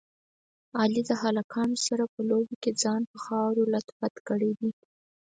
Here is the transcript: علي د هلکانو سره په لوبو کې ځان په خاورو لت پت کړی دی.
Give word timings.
علي 0.79 1.01
د 1.09 1.11
هلکانو 1.23 1.75
سره 1.87 2.03
په 2.13 2.19
لوبو 2.29 2.53
کې 2.63 2.71
ځان 2.81 3.01
په 3.11 3.17
خاورو 3.25 3.63
لت 3.73 3.87
پت 3.97 4.15
کړی 4.27 4.51
دی. 4.59 4.71